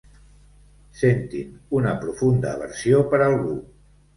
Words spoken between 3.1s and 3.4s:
per